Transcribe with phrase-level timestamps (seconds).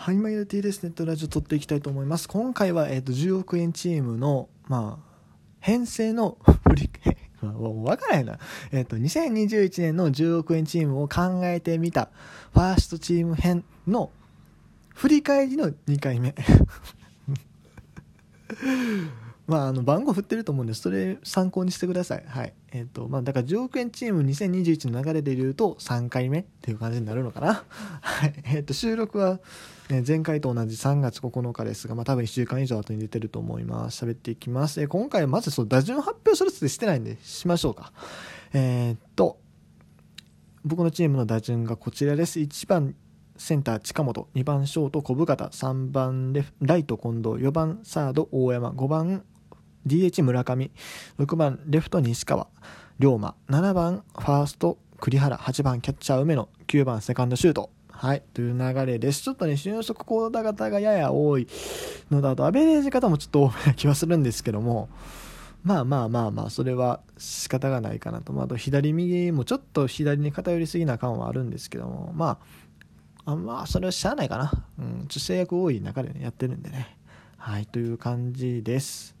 [0.00, 2.26] はい、マイル T ですネットラジオ撮っていきたいと思います。
[2.26, 5.10] 今回は、えっ、と、10億円チームの、まあ、
[5.58, 6.90] 編成の 振り、
[7.84, 8.38] わからへんな。
[8.72, 12.08] えっ、と、2021年の10億円チームを考えてみた、
[12.54, 14.10] ファーストチーム編の
[14.94, 16.34] 振り返りの2回目。
[19.50, 22.24] まあ、あの番号振ってると思うんでそれ参考にしてください。
[22.24, 22.54] はい。
[22.70, 27.64] えっ、と、まあ、だから10億円チーム2021の流れで言うと3回目っていう感じになるのかな。
[28.00, 28.34] はい。
[28.44, 29.40] えっ、と、収録は、
[29.88, 34.04] ね、前回と同じ3月9日ですが、まあ、多分1週間以上後に出てると思います。
[34.04, 34.80] 喋っていきます。
[34.80, 37.92] えー、今回はまずそう、打順発表するってしてないんで、しましょうか。
[38.52, 39.40] えっと、
[40.64, 42.38] 僕のチームの打順がこちらです。
[42.38, 42.94] 1番、
[43.36, 49.24] センター近本、2番ショート小深田、3番レフライト近藤、4番サード大山、5番
[49.86, 50.70] DH 村上、
[51.18, 52.48] 6番レフト西川、
[52.98, 57.70] 龍馬、7番ファースト栗原、8番キャッチャー梅野、9番セカンドシュート。
[57.88, 59.22] はい、という流れです。
[59.22, 61.46] ちょっとね、俊足高打型がやや多い
[62.10, 64.88] のだと、アベレージ方もちょっと多めな気はするんですけども、
[65.62, 68.32] まあまあまあまあ、それは仕方がないかなと。
[68.42, 72.38] あ、と左右もちょっと左に偏りすぎな感はあるんですけども、ま
[73.24, 74.64] あ、あまあ、それはしゃあないかな。
[74.78, 76.96] うん、ちょ制約多い中で、ね、やってるんでね。
[77.36, 79.19] はい、という感じです。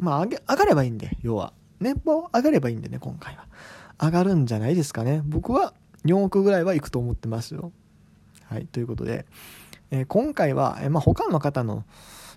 [0.00, 1.52] まあ上げ、上がればいいんで、要は。
[1.80, 3.46] 年俸上がればいいんでね、今回は。
[4.00, 5.22] 上がるんじゃないですかね。
[5.24, 7.72] 僕は4億ぐらいはいくと思ってますよ。
[8.48, 9.26] はい、ということで、
[9.90, 11.84] えー、今回は、えー、まあ、他の方の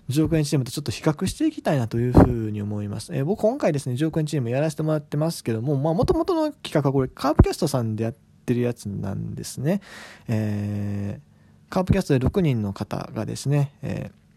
[0.08, 3.14] 10億円チームとちょっと比較していきたいなというふうに思います。
[3.14, 8.14] えー、僕今回ですね、10億円チームやらせてもらってますけども、まあ、元々の企画はこれ、カープキャストさんでやっ
[8.46, 9.80] てるやつなんですね。
[10.28, 14.27] えー、カープキャストで6人の方がですね、えー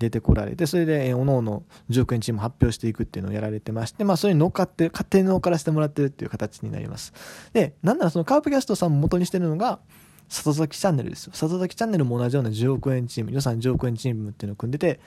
[0.00, 7.12] 出てこられて、それで、えー、おのおの10億円チーム発表していくっていうのをやられてまして、まあ、それに乗っかって、勝手に乗っからせてもらってるっていう形になります。
[7.52, 9.78] で、なんならそのカープキャストさんも元にしてるのが、
[10.30, 11.32] 里崎チャンネルですよ。
[11.34, 15.00] 里崎チャンネルも同じような10億円チーム、予算10億円チームっていうのを組んでて、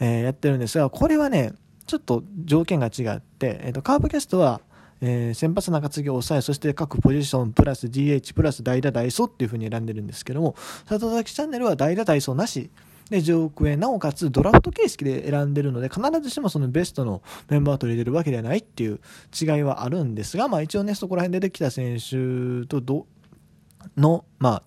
[0.00, 1.52] えー、やってるんですが、これはね、
[1.86, 4.60] ちょっと条件が違って、えっ、ー、と、カープキャストは、
[5.00, 12.70] えー、先発中継ぎを抑え、そして各ポジション、プラス DH、プラス代打、代走っていう風に選んでるんですけども、里崎チャンネルは代打、代走なし。
[13.10, 19.00] で、10億円、なおかつドラフト形式で選んでるので、必ずしもそのベストのメンバーと入れるわけではないっていう
[19.38, 23.06] 違いはあるんですが、まあ一応ね、そこら辺出てきた選手とど、
[23.96, 24.62] の、まあ、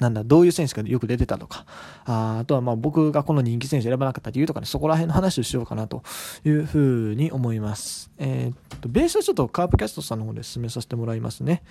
[0.00, 1.66] なんだ、どういう選手がよく出てたとか、
[2.04, 6.02] ああとはまあ僕がこの人気選手選ばなかった理由とかね、そこら辺の話をしようかなと
[6.44, 8.10] いうふうに思います。
[8.18, 11.62] えー、っと、ベースはちょっとカープキャストさんの方で進めさせてもらいますね。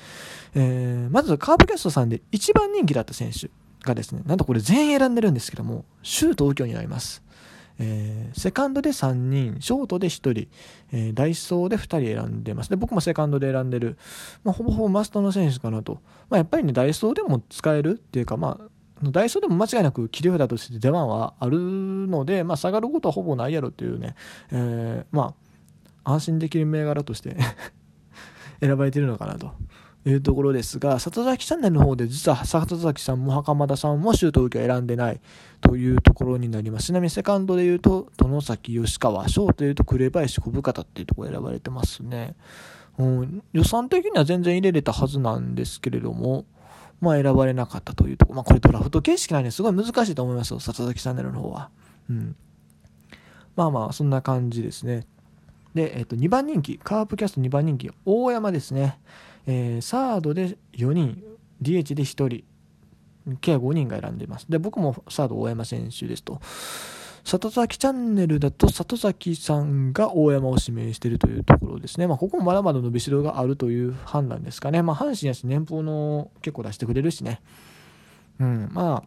[0.56, 3.50] えー、まずカープキャストさんで一番人気だった選手
[3.84, 7.24] がですね、なんとこれ全員選んでるんですけども、州東京になります。
[7.80, 10.48] えー、セカンドで3人、ショートで1人、
[10.92, 12.70] えー、ダイソーで2人選んでます。
[12.70, 13.98] で、僕もセカンドで選んでる、
[14.44, 16.00] まあ、ほぼほぼマストの選手かなと。
[16.30, 18.70] まあ、やっぱりね、ダイソーでも使えるっていうか、まあ、
[19.12, 24.16] ダイソーでも間違いなく切り札として出番はあるので、まあ、下がることはほぼないやろっていうね、
[24.52, 25.34] えー、ま
[26.04, 27.36] あ、安心できる銘柄として
[28.62, 29.54] 選ばれてるのかなと
[30.04, 35.22] というところですが、里崎チャンネルの方で実は里崎さんも袴田さんもシュート受けを選んでない
[35.62, 36.88] というところになります。
[36.88, 42.36] ちなみにセカンドで言うと、殿崎、吉川、ショートで言うと紅林、小深田っていうところ選ばれてますね。
[42.98, 46.46] うん、予算的には全然入れれたはずなんですけれども、
[47.00, 48.36] まあ選ばれなかったというところ。
[48.38, 51.70] まあこれドラフト形式なんですごい難しいと思いますよ、里崎チャンネルの方は。
[52.10, 52.36] うん。
[53.56, 55.06] まあまあ、そんな感じですね。
[55.74, 59.00] で、えっと、2番人気、カープキャスト2番人気、大山ですね。
[59.48, 61.24] えー、サードで4人、
[61.62, 62.44] DH で1人、
[63.42, 64.46] 計5人が選んでいます。
[64.50, 66.42] で、僕もサード大山選手ですと。
[67.24, 72.06] 里崎チャンネルだと里崎さんが大山を指名しているというところですね。
[72.06, 74.82] まあ、ここもまだまだ伸びしろがあるという判断ですかね。
[74.82, 77.42] まあ、阪神やし年俸の結構出してくれるしね。
[78.40, 79.04] うん、ま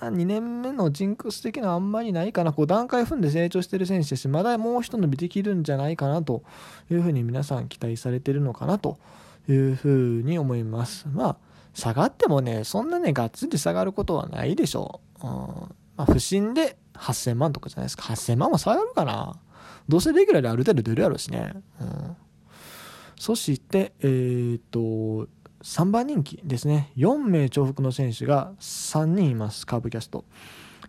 [0.00, 2.52] あ、2年目のジンクス的なあんまりないかな。
[2.52, 6.42] こう段階踏んで成長してる選手ですし、まだもう一伸びできるんじゃないかなと
[6.90, 8.98] いうふうに皆さん期待されてるのかなと
[9.48, 11.06] いうふうに思います。
[11.12, 11.36] まあ、
[11.74, 15.26] 下がってもね、そんなね、がっつり下がることはないでしょう。
[15.26, 15.32] うん
[15.96, 18.04] まあ、不審で8000万とかじゃないですか。
[18.04, 19.36] 8000万も下がるかな。
[19.88, 21.52] どうせレギュラーである程度出るやろうしね。
[21.80, 22.16] うん、
[23.18, 25.28] そして、えー、っと、
[25.62, 26.92] 3番人気ですね。
[26.96, 30.24] 4名重複の選手が3人います、カーブキャスト。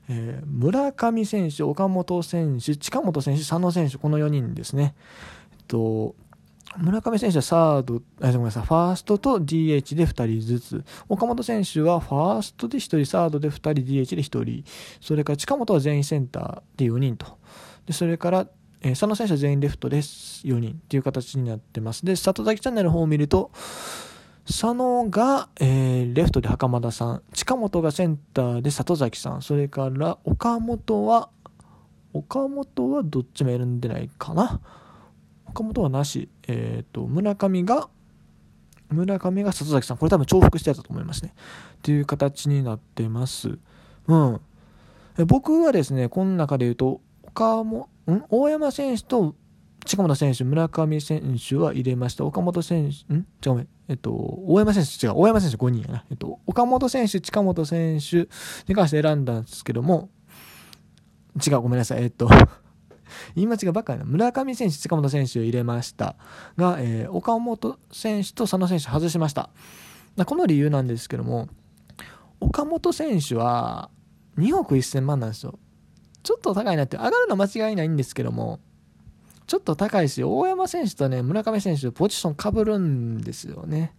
[0.07, 4.96] えー、村上選手、岡本選手、近本選手、佐野選手、この4人ですね。
[5.54, 6.16] えっと、
[6.77, 10.83] 村上選手はサード、あ、ごめんなさい、ファーストと DH で2人ずつ。
[11.07, 14.63] 岡本選手はファーストで1人、サードで2人、DH で1人。
[15.00, 17.38] それから近本は全員センターで4人と。
[17.86, 18.48] で、それから、
[18.81, 20.45] えー、佐野選手は全員レフトです。
[20.45, 22.06] 4人っていう形になってます。
[22.06, 23.51] で、里崎チャンネルの方を見ると、
[24.45, 31.30] 佐野が、えー、レフトで袴田さん、近本がセンターで里崎さん、それから岡本は、
[32.13, 34.62] 岡本はどっちも選んでないかな。
[35.56, 36.28] 岡本はなし。
[36.48, 37.90] えっ、ー、と、村上が、
[38.90, 39.98] 村上が里崎さん。
[39.98, 41.34] これ多分重複してやったと思いますね。
[41.75, 43.57] っていう形になってます。
[44.07, 44.42] うん。
[45.25, 48.24] 僕はですね、この中で言うと、岡本、ん？
[48.30, 49.34] 大山選手と
[49.86, 52.25] 近本選手、村上選手は入れました。
[52.25, 53.25] 岡本選手、ん？
[53.46, 56.06] 違うえっと、大山選手、違う、大山選手5人やな。
[56.12, 58.28] えっと、岡本選手、近本選手
[58.68, 60.10] に関して選んだんですけども、
[61.46, 62.04] 違う、ごめんなさい。
[62.04, 62.28] えっと、
[63.36, 64.06] 言い間違いばっかりな。
[64.06, 66.16] 村上選手、近本選手を入れました
[66.57, 69.50] が、えー、岡本選手と佐野選手外しました。
[70.25, 71.50] この理由なんですけども、
[72.40, 73.90] 岡本選手は
[74.38, 75.60] 2億1000万なんですよ。
[76.24, 78.60] ちょっと高いなって、上がるの間違いないんですけども、
[79.48, 83.94] ちょっと高いし、大山選手とね、村上選手、ポジションかぶるんですよね。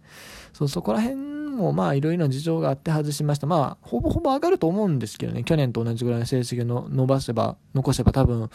[0.53, 3.47] そうそこら辺もまあいろいろな事情があって外しました。
[3.47, 8.47] まあ、ほぼほぼ上がると思うんですけどね、去年と同じぐらいの成績を伸ばせば、残せば多分、ま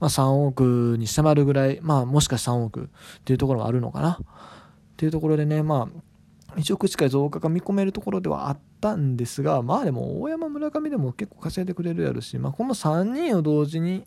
[0.00, 4.18] あ3億に迫るぐらい、まあもしかしたら3億っていうところがあるのかな。
[4.20, 14.02] っていうところでね、まあ、1億近い増加が見込めるところではあったんですが、まあでも大山村上でも結構稼いでくれるやろし、まあこの3人を同時にっ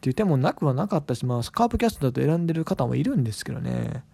[0.00, 4.04] ていう手もなくはなかったし、まあカープキャストだと選んでる方もいるんですけどね。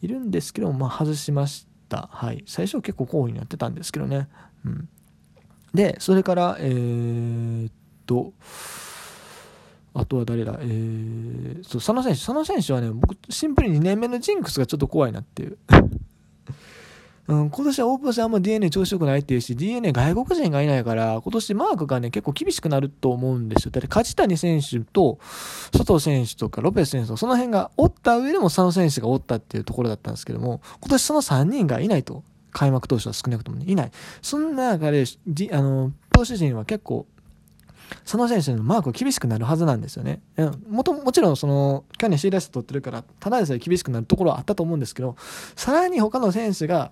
[0.00, 1.67] いるんですけど、まあ外しました。
[1.96, 2.44] はい。
[2.46, 4.28] 最初は結構好意になってたんですけどね。
[4.64, 4.88] うん。
[5.72, 7.72] で、それから、えー、っ
[8.06, 8.32] と、
[9.94, 10.58] あとは誰だ？
[10.60, 12.18] えー、そう、佐野選手。
[12.18, 15.58] 佐野選手はね、僕、シンプルに2年目のジンクスがちょっと怖いなっていう。
[17.28, 23.70] うん、今年はオープン戦あんま DNA 調子良くないっていうし、DNA 外国人がいないから、今年マークがね、結構厳しくなると思うんですよ。
[23.70, 25.18] だって梶谷選手と、
[25.70, 32.24] 佐藤選手とかロペス選手と、その辺がおった上でも佐野選手がおったっていうところだったんですけども、今年その3人がいないと。
[32.50, 33.90] 開幕投手は少なくとも、ね、いない。
[34.22, 35.04] そんな中で、
[35.52, 37.06] あの、投手陣は結構、
[38.04, 40.20] 佐野選手のマーク厳しくなるはずなんですよね。
[40.68, 45.16] もともちろんその去年 C ラスト取ってるからただでさえ厳しくなるところはあったと思うんですけど
[45.56, 46.90] さらに他の選手が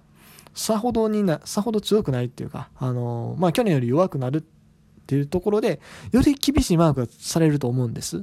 [0.56, 4.43] さほどにな、さほど強くないっていうか、あのまあ、去年より弱くなるっ
[5.06, 5.81] ていうところで、
[6.12, 8.19] より厳しいマークがされると思うんです。
[8.19, 8.23] っ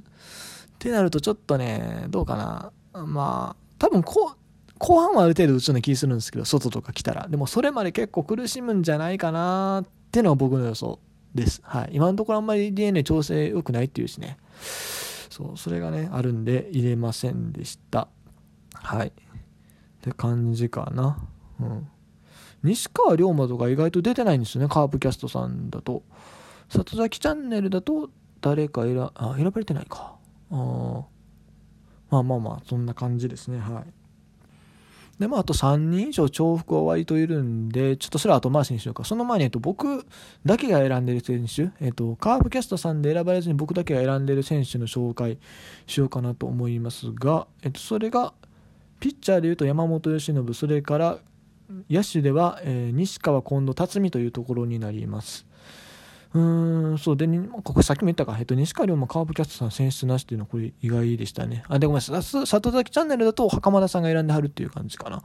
[0.80, 3.06] てなるとちょっとね、どうかな。
[3.06, 4.36] まあ、多分こ、
[4.80, 7.28] 後半はある程度打つような気するんですけど、外とか来たら。
[7.30, 11.00] でもそれまで結構苦しむんじゃないかなってのが僕の予想
[11.36, 11.62] です。
[11.64, 11.92] はい。
[11.94, 14.38] 今のところあんまり DNA 調整良くないっていうしね。
[15.30, 18.08] そう、それがね、あるんで入れませんでした。
[18.74, 19.08] はい。
[19.08, 19.12] っ
[20.02, 21.18] て感じかな。
[21.62, 21.88] うん。
[22.64, 26.04] 西川龍馬とか意外と出てないんですよねカープキャストさんだと。
[26.70, 28.10] 里崎チャンネルだと
[28.42, 30.16] 誰か選あ選ばれてないか。
[30.50, 31.04] あ
[32.10, 34.04] まあまあまあそんな感じですねはい。
[35.20, 39.04] でまあ、あと3人以上重複は割といるんで、ちょっとそれは後回しにしようか。
[39.04, 40.06] その前に、えっと、僕
[40.44, 45.38] だけが選んでる選手、えっと、カープキャストさんで選ばれずに僕だけが選んでる選手の紹介
[45.86, 48.34] しようかなと思いますが、えっと、それが、
[49.00, 51.20] ピッチャーでいうと山本由伸、それから
[51.90, 55.46] 野手では、えー、西川近藤辰巳というところになります。
[56.34, 61.64] うん、そうで、ここさっきも言ったか、えっと、西川龍馬カープキャストさん選出なしっていうのはこれ意外でしたね。
[61.68, 62.48] あ、で、ごめんなさい。
[62.48, 65.22] 里崎チャンネルだと袴田さんが選んではるっていう感じかな。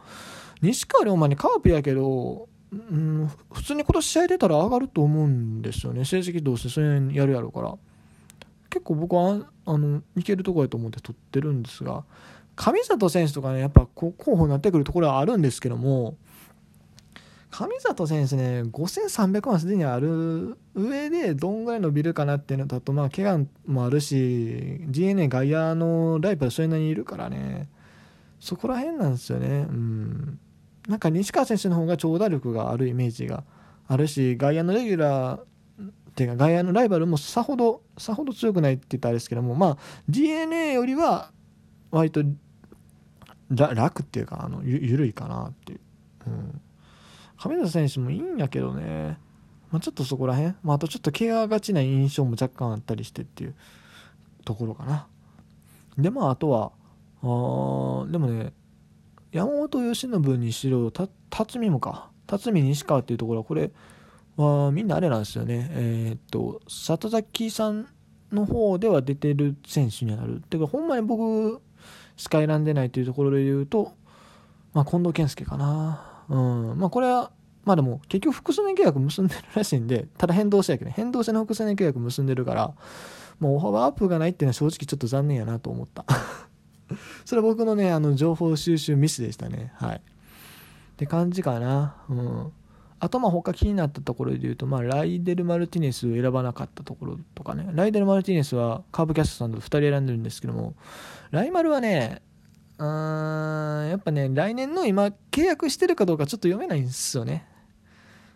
[0.61, 6.05] 西川龍馬にカープやけど、うん、普通に今年試合出たら上がると思うんですよね。
[6.05, 7.75] 成績どうせそれやるやろうから。
[8.69, 12.05] 結構僕は、あの、いけるとこやと思って取ってるんですが、
[12.55, 16.17] 上里選手とかね、やっぱ候補になってくるところはあるんですけども、
[17.50, 27.69] 上里選手ね、5300万すでにある上で、どんぐらい伸びるかなっていうのだと、まあ、怪我もあるし、DNA 外野のライバルそれなりにいるからね、
[28.38, 29.67] そこら辺なんですよね。
[29.69, 30.38] うん。
[30.87, 33.45] なんか西川選手の方が長打力があるイメージが
[33.87, 35.40] あるし、外野のレギュラー、
[36.14, 39.78] ていうか外野のライバルもさほど、さほど強くないって言ったらあれですけども、まあ、
[40.09, 41.31] DNA よりは
[41.90, 42.23] 割と
[43.50, 45.81] 楽っていうか、あのゆ緩いかなっていう。
[46.26, 46.61] うん
[47.40, 49.18] 亀田選手もいいんやけどね、
[49.71, 53.54] まあ、ちょっとそこら辺、まあ、あとちょっと怪我がちな印象も若干あったりしてっていう
[54.45, 55.07] ところかな。
[55.97, 56.73] で、まあ、あとは、
[57.23, 58.52] あでもね、
[59.33, 63.71] 山本由伸にしろ、辰巳もか、辰巳西川っていうところは、これ
[64.37, 65.68] はみんなあれなんですよね。
[65.73, 67.88] えー、っと、里崎さん
[68.33, 70.40] の方では出てる選手になる。
[70.49, 71.61] てか、ほんまに僕
[72.16, 73.92] しか選んでないというところで言うと、
[74.73, 76.08] まあ、近藤健介かな。
[76.28, 76.78] うん。
[76.78, 77.30] まあこれは
[77.64, 82.73] まあでも結局複数年契約結んでるらしいんでただ変動者やけどね変動者の複数年契約結んでるから
[83.40, 86.04] もうオファーアップがないっていうのは正直ちょっと残念やなと思った。
[87.25, 89.73] それは僕のねあの情報収集ミスでしたね。
[89.76, 89.97] はい。
[89.97, 90.00] っ
[90.97, 91.97] て感じかな。
[92.08, 92.52] うん。
[93.00, 100.75] あとまあ他気になったところで言うと、まあ、ライデル・マルティネスを選ばなかったところとかね、ライデル・マルティネスはカーブキャストさんと2人選んでるんですけども、
[101.30, 102.23] ライマルはね、
[102.78, 102.87] うん、
[104.09, 107.47] ぱね、来年の今、契約してるかどうかちょっと読めないんですよね。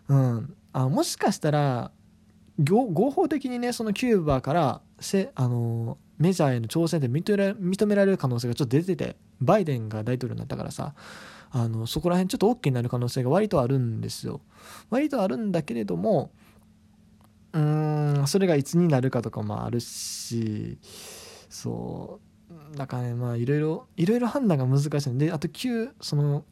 [0.07, 0.55] うん。
[0.71, 1.91] あもしかしたら、
[2.59, 10.93] 合法的にね、そのキューバからせ、あのメジャーへの挑戦で認められる可能性がちょっと出てて、バイデンが大統領になったからさ、
[11.55, 14.41] あのそこら辺ちょっと OK になる可能性が割とあるんですよ
[14.89, 16.31] 割とあるんだけれども
[17.53, 20.79] うーんそれがいつになるかとかもあるし
[21.49, 22.32] そう
[22.75, 26.43] だからねまあいろいろいろいろ判断が難しいんであと9その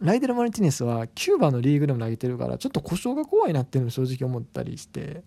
[0.00, 5.22] ライデル・マルティネスはキューバのリーグでも投げてるからちょっと故障が怖いなっていうのを正直思ったりして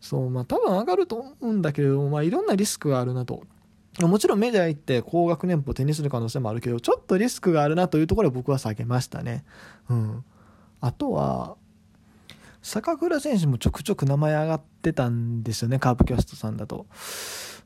[0.00, 3.42] そうまあ多分上がると思うんだけれどもまあいろんなリスクがあるなと
[4.00, 9.44] もちろんメジャー行って高額年俸を手にする可能性もあるけど、ちょっとリスクがあるなというところで僕は下げましたね。
[9.90, 10.24] うん。
[10.80, 11.56] あとは、
[12.62, 16.86] 坂倉選手もちょくちょく名前上がってたんですよね、カープキャストさんだと。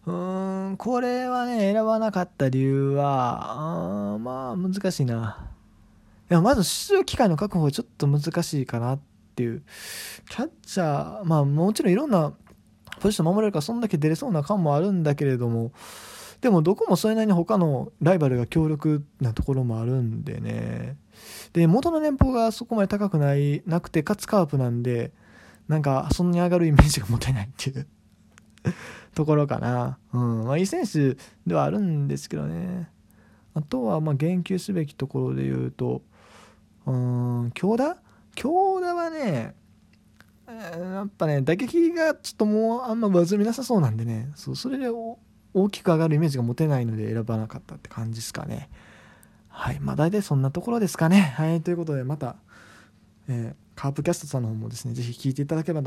[0.07, 5.51] うーん、これはね、選ばなかった理由は、あまあ、難しいな。
[6.31, 9.01] いや、まず出場機会の確保はちょっと難しいかなっ
[9.35, 9.63] ていう。
[10.29, 12.33] キャッチャー、まあもちろんいろんな
[13.01, 15.73] ポジション守れるからそんだけ出れそうな感もあるんだけれども、
[16.41, 20.97] でもどこもそれなりに他のライバルが強力なところもあるんでね。
[21.53, 25.13] で、元の年俸がそこまで高くない、なくて、かつカープなんで、
[25.69, 27.87] なんかそんなに上がるイメージが持てないっていう
[29.17, 29.99] ところかな。
[30.13, 30.45] うん。
[30.45, 32.91] まあいい選手ではあるんですけどね。
[33.55, 36.03] あとはまあ言及すべきところで言うと、
[36.85, 37.97] うん、京田
[38.35, 39.55] 京田はね、
[40.47, 48.69] やっぱね、打撃がちょっともうあんま上積みなさそうなんでね、そうそれで大きく上がるイメージが持てないので選ばなかったって感じですかね。
[49.49, 49.81] はい。
[49.81, 51.33] まあ大体そんなところですかね。
[51.39, 51.63] はい。
[51.63, 52.37] ということでまた、
[53.29, 55.85] えー、カープキャストさんの方もですね、ぜひ聞いていただければと